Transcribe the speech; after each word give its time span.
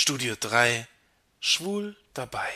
Studio 0.00 0.36
3 0.38 0.86
Schwul 1.40 1.96
dabei. 2.14 2.48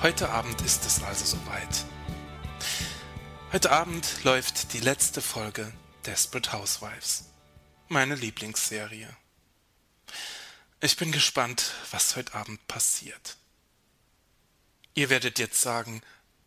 Heute 0.00 0.30
Abend 0.30 0.58
ist 0.62 0.86
es 0.86 1.02
also 1.02 1.26
soweit. 1.36 1.84
Heute 3.52 3.70
Abend 3.72 4.24
läuft 4.24 4.72
die 4.72 4.80
letzte 4.80 5.20
Folge 5.20 5.70
Desperate 6.06 6.50
Housewives. 6.50 7.26
Meine 7.88 8.14
Lieblingsserie. 8.14 9.14
Ich 10.80 10.96
bin 10.96 11.12
gespannt, 11.12 11.72
was 11.90 12.16
heute 12.16 12.32
Abend 12.32 12.66
passiert. 12.68 13.36
Ihr 14.94 15.10
werdet 15.10 15.38
jetzt 15.38 15.60
sagen, 15.60 16.00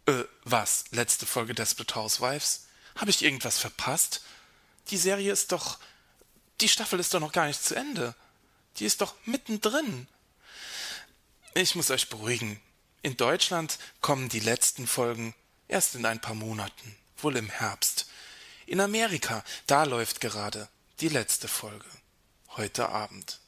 äh, 0.06 0.24
was? 0.44 0.86
Letzte 0.92 1.26
Folge 1.26 1.54
Desperate 1.54 1.96
Housewives? 1.96 2.68
Habe 2.96 3.10
ich 3.10 3.24
irgendwas 3.24 3.58
verpasst? 3.58 4.22
Die 4.90 4.98
Serie 4.98 5.32
ist 5.32 5.52
doch. 5.52 5.80
Die 6.62 6.70
Staffel 6.70 7.00
ist 7.00 7.14
doch 7.14 7.20
noch 7.20 7.32
gar 7.32 7.48
nicht 7.48 7.64
zu 7.64 7.76
Ende. 7.76 8.16
Die 8.78 8.86
ist 8.86 9.02
doch 9.02 9.16
mittendrin. 9.26 10.08
Ich 11.54 11.76
muss 11.76 11.92
euch 11.92 12.10
beruhigen. 12.10 12.60
In 13.02 13.18
Deutschland 13.18 13.78
kommen 14.02 14.30
die 14.30 14.40
letzten 14.40 14.88
Folgen 14.88 15.36
erst 15.68 15.96
in 15.96 16.06
ein 16.06 16.22
paar 16.22 16.36
Monaten, 16.36 16.96
wohl 17.18 17.36
im 17.36 17.50
Herbst. 17.50 18.08
In 18.66 18.80
Amerika, 18.80 19.44
da 19.68 19.84
läuft 19.84 20.22
gerade 20.22 20.70
die 21.00 21.10
letzte 21.10 21.48
Folge. 21.48 21.86
Heute 22.56 22.90
Abend. 22.90 23.40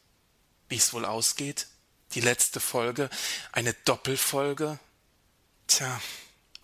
Wie 0.67 0.75
es 0.75 0.93
wohl 0.93 1.05
ausgeht? 1.05 1.67
Die 2.13 2.21
letzte 2.21 2.59
Folge? 2.59 3.09
Eine 3.51 3.73
Doppelfolge? 3.85 4.79
Tja, 5.67 6.01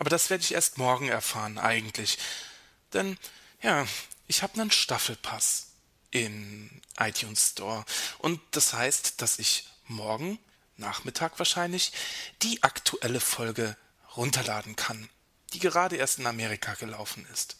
aber 0.01 0.09
das 0.09 0.31
werde 0.31 0.43
ich 0.43 0.55
erst 0.55 0.79
morgen 0.79 1.09
erfahren, 1.09 1.59
eigentlich. 1.59 2.17
Denn, 2.91 3.19
ja, 3.61 3.85
ich 4.25 4.41
habe 4.41 4.59
einen 4.59 4.71
Staffelpass 4.71 5.67
im 6.09 6.81
iTunes 6.97 7.49
Store. 7.49 7.85
Und 8.17 8.41
das 8.49 8.73
heißt, 8.73 9.21
dass 9.21 9.37
ich 9.37 9.69
morgen 9.85 10.39
Nachmittag 10.75 11.37
wahrscheinlich 11.37 11.91
die 12.41 12.63
aktuelle 12.63 13.19
Folge 13.19 13.77
runterladen 14.17 14.75
kann, 14.75 15.07
die 15.53 15.59
gerade 15.59 15.97
erst 15.97 16.17
in 16.17 16.25
Amerika 16.25 16.73
gelaufen 16.73 17.27
ist. 17.31 17.57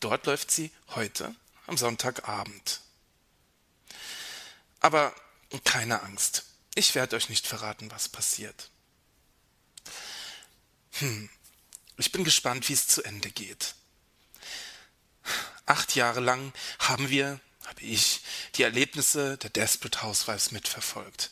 Dort 0.00 0.26
läuft 0.26 0.50
sie 0.50 0.72
heute 0.96 1.36
am 1.68 1.78
Sonntagabend. 1.78 2.80
Aber 4.80 5.14
keine 5.62 6.02
Angst, 6.02 6.46
ich 6.74 6.96
werde 6.96 7.14
euch 7.14 7.28
nicht 7.28 7.46
verraten, 7.46 7.92
was 7.92 8.08
passiert. 8.08 8.70
Hm, 10.98 11.30
ich 11.96 12.12
bin 12.12 12.24
gespannt, 12.24 12.68
wie 12.68 12.74
es 12.74 12.88
zu 12.88 13.02
Ende 13.02 13.30
geht. 13.30 13.74
Acht 15.66 15.96
Jahre 15.96 16.20
lang 16.20 16.52
haben 16.78 17.10
wir, 17.10 17.40
habe 17.66 17.82
ich, 17.82 18.20
die 18.54 18.62
Erlebnisse 18.62 19.36
der 19.38 19.50
Desperate 19.50 20.02
Housewives 20.02 20.52
mitverfolgt. 20.52 21.30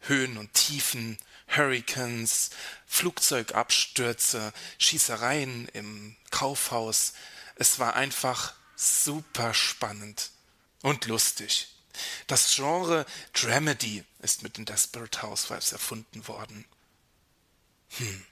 Höhen 0.00 0.36
und 0.36 0.52
Tiefen, 0.54 1.18
Hurricanes, 1.48 2.50
Flugzeugabstürze, 2.86 4.52
Schießereien 4.78 5.68
im 5.68 6.16
Kaufhaus. 6.30 7.14
Es 7.54 7.78
war 7.78 7.94
einfach 7.94 8.54
super 8.74 9.54
spannend 9.54 10.30
und 10.82 11.06
lustig. 11.06 11.68
Das 12.26 12.54
Genre 12.54 13.06
Dramedy 13.32 14.04
ist 14.20 14.42
mit 14.42 14.58
den 14.58 14.66
Desperate 14.66 15.22
Housewives 15.22 15.72
erfunden 15.72 16.28
worden. 16.28 16.66
Hm. 17.96 18.26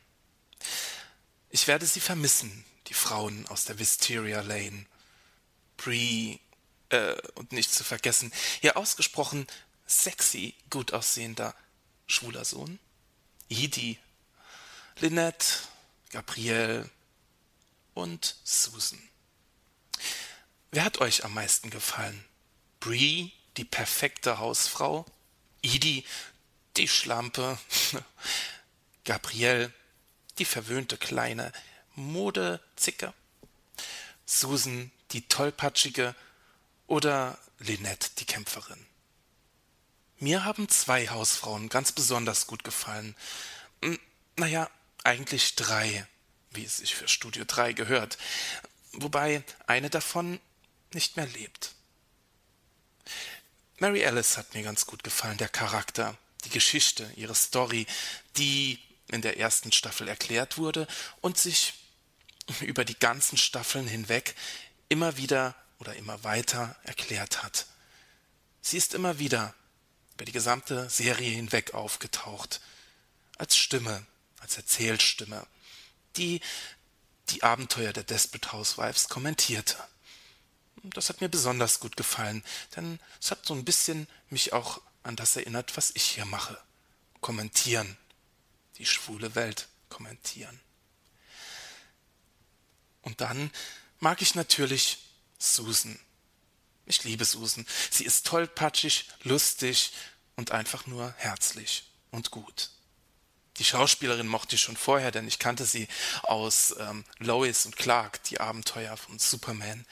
Ich 1.54 1.68
werde 1.68 1.86
sie 1.86 2.00
vermissen, 2.00 2.64
die 2.88 2.94
Frauen 2.94 3.46
aus 3.46 3.64
der 3.64 3.78
Wisteria 3.78 4.40
Lane. 4.40 4.86
Bree, 5.76 6.38
äh, 6.88 7.14
und 7.36 7.52
nicht 7.52 7.72
zu 7.72 7.84
vergessen, 7.84 8.32
ihr 8.62 8.76
ausgesprochen 8.76 9.46
sexy, 9.86 10.56
gut 10.68 10.92
aussehender 10.92 11.54
schwuler 12.08 12.44
Sohn, 12.44 12.80
Edie, 13.48 14.00
Lynette, 14.98 15.46
Gabrielle 16.10 16.90
und 17.94 18.34
Susan. 18.42 19.00
Wer 20.72 20.82
hat 20.82 20.98
euch 20.98 21.24
am 21.24 21.34
meisten 21.34 21.70
gefallen? 21.70 22.24
Bree, 22.80 23.30
die 23.58 23.64
perfekte 23.64 24.38
Hausfrau, 24.38 25.06
Edie, 25.62 26.04
die 26.76 26.88
Schlampe, 26.88 27.56
Gabrielle, 29.04 29.72
die 30.38 30.44
verwöhnte 30.44 30.96
kleine 30.96 31.52
Modezicke, 31.94 33.12
Susan, 34.26 34.90
die 35.12 35.26
tollpatschige 35.28 36.14
oder 36.86 37.38
Lynette, 37.58 38.10
die 38.18 38.24
Kämpferin. 38.24 38.86
Mir 40.18 40.44
haben 40.44 40.68
zwei 40.68 41.08
Hausfrauen 41.08 41.68
ganz 41.68 41.92
besonders 41.92 42.46
gut 42.46 42.64
gefallen. 42.64 43.14
Hm, 43.82 43.98
naja, 44.36 44.70
eigentlich 45.02 45.54
drei, 45.54 46.06
wie 46.50 46.64
es 46.64 46.78
sich 46.78 46.94
für 46.94 47.08
Studio 47.08 47.44
3 47.44 47.72
gehört, 47.72 48.16
wobei 48.92 49.44
eine 49.66 49.90
davon 49.90 50.40
nicht 50.92 51.16
mehr 51.16 51.26
lebt. 51.26 51.74
Mary 53.78 54.06
Alice 54.06 54.36
hat 54.36 54.54
mir 54.54 54.62
ganz 54.62 54.86
gut 54.86 55.04
gefallen, 55.04 55.36
der 55.36 55.48
Charakter, 55.48 56.16
die 56.44 56.50
Geschichte, 56.50 57.10
ihre 57.16 57.34
Story, 57.34 57.86
die 58.36 58.80
in 59.08 59.22
der 59.22 59.38
ersten 59.38 59.72
Staffel 59.72 60.08
erklärt 60.08 60.58
wurde 60.58 60.86
und 61.20 61.38
sich 61.38 61.74
über 62.60 62.84
die 62.84 62.98
ganzen 62.98 63.36
Staffeln 63.38 63.86
hinweg 63.86 64.34
immer 64.88 65.16
wieder 65.16 65.54
oder 65.78 65.94
immer 65.96 66.22
weiter 66.24 66.76
erklärt 66.84 67.42
hat. 67.42 67.66
Sie 68.60 68.76
ist 68.76 68.94
immer 68.94 69.18
wieder 69.18 69.54
über 70.14 70.24
die 70.24 70.32
gesamte 70.32 70.88
Serie 70.88 71.30
hinweg 71.30 71.74
aufgetaucht, 71.74 72.60
als 73.36 73.56
Stimme, 73.56 74.06
als 74.40 74.56
Erzählstimme, 74.56 75.46
die 76.16 76.40
die 77.30 77.42
Abenteuer 77.42 77.92
der 77.92 78.04
Desperate 78.04 78.52
Housewives 78.52 79.08
kommentierte. 79.08 79.76
Das 80.82 81.08
hat 81.08 81.20
mir 81.20 81.28
besonders 81.28 81.80
gut 81.80 81.96
gefallen, 81.96 82.44
denn 82.76 83.00
es 83.20 83.30
hat 83.30 83.46
so 83.46 83.54
ein 83.54 83.64
bisschen 83.64 84.06
mich 84.28 84.52
auch 84.52 84.80
an 85.02 85.16
das 85.16 85.36
erinnert, 85.36 85.76
was 85.76 85.90
ich 85.94 86.04
hier 86.04 86.26
mache. 86.26 86.58
Kommentieren 87.20 87.96
die 88.76 88.86
schwule 88.86 89.34
Welt 89.34 89.68
kommentieren. 89.88 90.60
Und 93.02 93.20
dann 93.20 93.50
mag 94.00 94.22
ich 94.22 94.34
natürlich 94.34 94.98
Susan. 95.38 95.98
Ich 96.86 97.04
liebe 97.04 97.24
Susan. 97.24 97.66
Sie 97.90 98.04
ist 98.04 98.26
tollpatschig, 98.26 99.08
lustig 99.22 99.92
und 100.36 100.50
einfach 100.50 100.86
nur 100.86 101.14
herzlich 101.18 101.90
und 102.10 102.30
gut. 102.30 102.70
Die 103.58 103.64
Schauspielerin 103.64 104.26
mochte 104.26 104.56
ich 104.56 104.62
schon 104.62 104.76
vorher, 104.76 105.12
denn 105.12 105.28
ich 105.28 105.38
kannte 105.38 105.64
sie 105.64 105.86
aus 106.24 106.74
ähm, 106.78 107.04
Lois 107.18 107.66
und 107.66 107.76
Clark, 107.76 108.22
die 108.24 108.40
Abenteuer 108.40 108.96
von 108.96 109.18
Superman, 109.18 109.86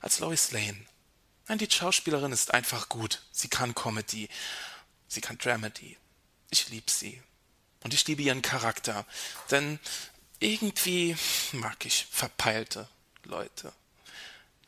als 0.00 0.18
Lois 0.18 0.50
Lane. 0.50 0.86
Nein, 1.46 1.58
die 1.58 1.70
Schauspielerin 1.70 2.32
ist 2.32 2.54
einfach 2.54 2.88
gut. 2.88 3.22
Sie 3.30 3.48
kann 3.48 3.74
Comedy, 3.74 4.28
sie 5.08 5.20
kann 5.20 5.36
Dramedy. 5.36 5.98
Ich 6.50 6.70
liebe 6.70 6.90
sie. 6.90 7.22
Und 7.82 7.94
ich 7.94 8.06
liebe 8.06 8.22
ihren 8.22 8.42
Charakter, 8.42 9.06
denn 9.50 9.78
irgendwie 10.38 11.16
mag 11.52 11.84
ich 11.84 12.06
verpeilte 12.10 12.88
Leute, 13.24 13.72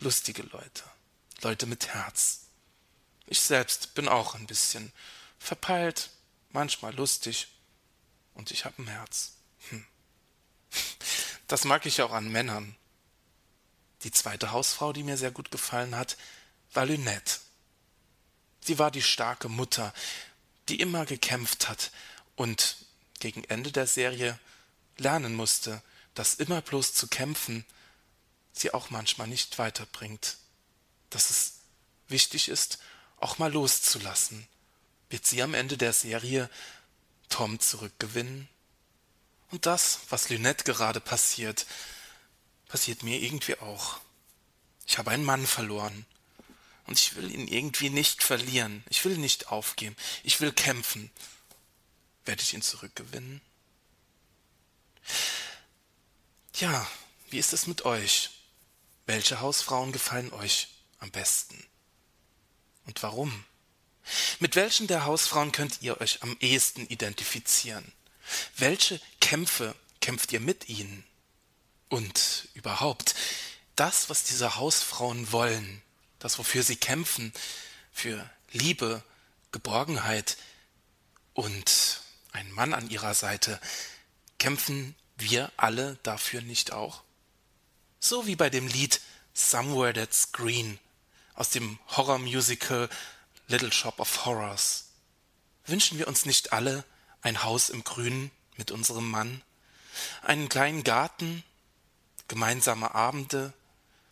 lustige 0.01 0.43
Leute, 0.43 0.85
Leute 1.43 1.67
mit 1.67 1.89
Herz. 1.89 2.47
Ich 3.27 3.41
selbst 3.41 3.95
bin 3.95 4.09
auch 4.09 4.35
ein 4.35 4.47
bisschen 4.47 4.93
verpeilt, 5.39 6.11
manchmal 6.51 6.95
lustig 6.95 7.49
und 8.35 8.51
ich 8.51 8.65
habe 8.65 8.83
ein 8.83 8.89
Herz. 8.89 9.35
Hm. 9.71 9.87
Das 11.47 11.65
mag 11.65 11.85
ich 11.85 12.01
auch 12.01 12.13
an 12.13 12.33
Männern. 12.33 12.75
Die 14.03 14.11
zweite 14.11 14.50
Hausfrau, 14.50 14.94
die 14.94 15.03
mir 15.03 15.19
sehr 15.19 15.31
gut 15.31 15.50
gefallen 15.50 15.94
hat, 15.94 16.17
war 16.73 16.87
Lynette. 16.87 17.38
Sie 18.61 18.79
war 18.79 18.91
die 18.91 19.03
starke 19.03 19.50
Mutter, 19.50 19.93
die 20.71 20.81
immer 20.81 21.05
gekämpft 21.05 21.69
hat 21.69 21.91
und 22.35 22.77
gegen 23.25 23.44
Ende 23.44 23.73
der 23.73 23.87
Serie 23.87 24.38
lernen 24.99 25.35
musste, 25.35 25.82
dass 26.12 26.35
immer 26.35 26.61
bloß 26.61 26.93
zu 26.93 27.09
kämpfen 27.09 27.65
sie 28.53 28.75
auch 28.75 28.91
manchmal 28.91 29.29
nicht 29.29 29.59
weiterbringt. 29.59 30.37
Dass 31.09 31.31
es 31.31 31.55
wichtig 32.06 32.49
ist, 32.49 32.81
auch 33.17 33.38
mal 33.38 33.50
loszulassen. 33.50 34.47
Wird 35.09 35.26
sie 35.26 35.43
am 35.43 35.55
Ende 35.55 35.79
der 35.79 35.94
Serie 35.94 36.50
Tom 37.31 37.59
zurückgewinnen? 37.61 38.47
Und 39.50 39.65
das, 39.65 40.00
was 40.11 40.29
Lynette 40.29 40.65
gerade 40.65 41.00
passiert, 41.00 41.65
passiert 42.69 43.05
mir 43.05 43.23
irgendwie 43.23 43.56
auch. 43.56 44.00
Ich 44.87 44.99
habe 44.99 45.12
einen 45.12 45.25
Mann 45.25 45.47
verloren. 45.47 46.05
Und 46.87 47.00
ich 47.00 47.17
will 47.17 47.32
ihn 47.32 47.49
irgendwie 47.49 47.88
nicht 47.88 48.23
verlieren. 48.23 48.85
Ich 48.91 49.03
will 49.06 49.17
nicht 49.17 49.49
aufgeben. 49.49 49.97
Ich 50.25 50.43
will 50.43 50.53
kämpfen. 50.53 51.11
Werde 52.25 52.43
ich 52.43 52.55
ihn 52.55 52.62
zurückgewinnen? 52.62 53.41
Ja, 56.56 56.87
Wie 57.31 57.38
ist 57.38 57.53
es 57.53 57.67
mit 57.67 57.85
euch? 57.85 58.31
Welche 59.06 59.41
Hausfrauen 59.41 59.91
gefallen 59.93 60.32
euch 60.32 60.69
am 60.99 61.11
besten? 61.11 61.67
Und 62.87 63.03
warum? 63.03 63.44
Mit 64.38 64.55
welchen 64.55 64.87
der 64.87 65.05
Hausfrauen 65.05 65.50
könnt 65.50 65.82
ihr 65.82 66.00
euch 66.00 66.23
am 66.23 66.37
ehesten 66.38 66.87
identifizieren? 66.87 67.93
Welche 68.56 69.00
Kämpfe 69.21 69.75
kämpft 70.00 70.32
ihr 70.32 70.41
mit 70.41 70.69
ihnen? 70.69 71.05
Und 71.88 72.49
überhaupt, 72.55 73.15
das, 73.76 74.09
was 74.09 74.23
diese 74.25 74.56
Hausfrauen 74.56 75.32
wollen, 75.32 75.82
das, 76.19 76.38
wofür 76.38 76.62
sie 76.62 76.76
kämpfen, 76.76 77.32
für 77.93 78.31
Liebe, 78.53 79.03
Geborgenheit 79.50 80.37
und 81.32 82.00
ein 82.35 82.51
Mann 82.53 82.75
an 82.75 82.91
ihrer 82.91 83.15
Seite, 83.15 83.61
kämpfen 84.39 84.95
wir 85.17 85.51
alle 85.57 85.99
dafür 86.03 86.43
nicht 86.43 86.73
auch? 86.73 87.03
So 88.01 88.27
wie 88.27 88.37
bei 88.37 88.51
dem 88.51 88.67
Lied 88.67 89.01
Somewhere 89.33 89.95
That's 89.95 90.33
Green 90.33 90.79
aus 91.35 91.51
dem 91.51 91.79
Horrormusical 91.89 92.91
Little 93.47 93.73
Shop 93.73 94.01
of 94.01 94.27
Horrors. 94.27 94.91
Wünschen 95.67 95.99
wir 95.99 96.09
uns 96.09 96.27
nicht 96.27 96.53
alle 96.53 96.85
ein 97.23 97.43
Haus 97.43 97.71
im 97.71 97.85
Grünen 97.85 98.31
mit 98.57 98.71
unserem 98.71 99.11
Mann, 99.11 99.43
einen 100.23 100.49
kleinen 100.49 100.85
Garten, 100.85 101.43
gemeinsame 102.29 102.95
Abende, 102.95 103.53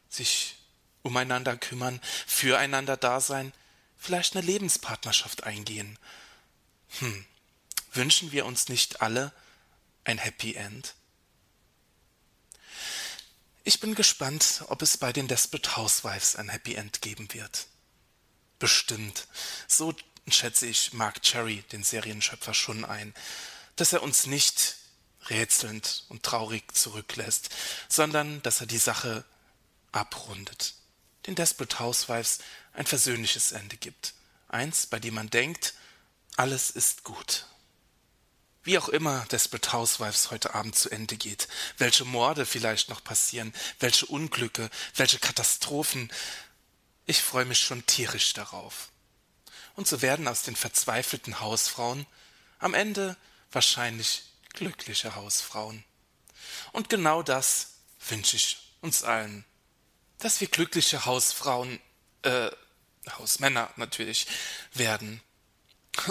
sich 0.09 0.57
umeinander 1.03 1.57
kümmern, 1.57 2.01
füreinander 2.27 2.97
da 2.97 3.21
sein, 3.21 3.53
vielleicht 3.99 4.37
eine 4.37 4.47
Lebenspartnerschaft 4.47 5.45
eingehen. 5.45 5.99
Hm, 7.01 7.25
wünschen 7.93 8.33
wir 8.33 8.47
uns 8.47 8.69
nicht 8.69 9.01
alle 9.01 9.33
ein 10.05 10.19
Happy 10.19 10.55
End? 10.55 10.95
Ich 13.65 13.79
bin 13.79 13.95
gespannt, 13.95 14.65
ob 14.69 14.83
es 14.83 14.97
bei 14.97 15.13
den 15.13 15.29
Desperate 15.29 15.77
Housewives 15.77 16.37
ein 16.37 16.49
Happy 16.49 16.75
End 16.75 17.01
geben 17.01 17.33
wird. 17.33 17.67
Bestimmt. 18.59 19.29
So 19.69 19.95
schätze 20.29 20.67
ich 20.67 20.93
Mark 20.93 21.23
Cherry, 21.23 21.63
den 21.71 21.85
Serienschöpfer, 21.85 22.55
schon 22.55 22.85
ein, 22.85 23.15
dass 23.77 23.93
er 23.93 24.03
uns 24.03 24.27
nicht 24.27 24.77
rätselnd 25.29 26.05
und 26.09 26.25
traurig 26.25 26.75
zurücklässt, 26.75 27.51
sondern 27.89 28.43
dass 28.43 28.61
er 28.61 28.67
die 28.67 28.79
Sache 28.79 29.25
abrundet. 29.93 30.75
Den 31.27 31.37
Desperate 31.37 31.79
Housewives 31.79 32.39
ein 32.73 32.87
versöhnliches 32.87 33.53
Ende 33.53 33.77
gibt. 33.77 34.15
Eins, 34.49 34.87
bei 34.87 34.99
dem 34.99 35.15
man 35.15 35.31
denkt, 35.31 35.75
alles 36.37 36.71
ist 36.71 37.05
gut. 37.05 37.47
Wie 38.65 38.79
auch 38.79 38.89
immer 38.89 39.25
Desperate 39.31 39.73
Housewives 39.73 40.31
heute 40.31 40.55
Abend 40.55 40.77
zu 40.77 40.89
Ende 40.89 41.17
geht, 41.17 41.49
welche 41.79 42.05
Morde 42.05 42.47
vielleicht 42.47 42.89
noch 42.91 43.03
passieren, 43.03 43.53
welche 43.81 44.07
Unglücke, 44.07 44.71
welche 44.95 45.19
Katastrophen, 45.19 46.13
ich 47.07 47.21
freue 47.21 47.45
mich 47.45 47.59
schon 47.59 47.85
tierisch 47.87 48.33
darauf. 48.35 48.91
Und 49.75 49.89
so 49.89 50.03
werden 50.03 50.29
aus 50.29 50.43
den 50.43 50.55
verzweifelten 50.55 51.41
Hausfrauen 51.41 52.07
am 52.61 52.75
Ende 52.75 53.17
wahrscheinlich 53.51 54.23
glückliche 54.53 55.17
Hausfrauen. 55.17 55.83
Und 56.71 56.89
genau 56.89 57.23
das 57.23 57.75
wünsche 58.09 58.37
ich 58.37 58.59
uns 58.81 59.03
allen, 59.03 59.45
dass 60.19 60.41
wir 60.41 60.47
glückliche 60.47 61.05
Hausfrauen, 61.05 61.81
äh, 62.23 62.51
Hausmänner 63.19 63.71
natürlich 63.75 64.29
werden 64.73 65.21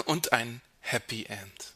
und 0.04 0.32
ein 0.34 0.60
Happy 0.80 1.24
End. 1.24 1.72